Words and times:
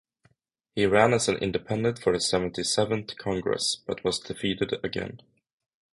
He 0.73 0.87
ran 0.87 1.13
as 1.13 1.27
an 1.29 1.35
Independent 1.37 1.99
for 2.01 2.11
the 2.11 2.19
Seventy-seventh 2.19 3.15
Congress 3.17 3.77
but 3.85 4.03
was 4.03 4.17
defeated 4.17 4.83
again. 4.83 5.21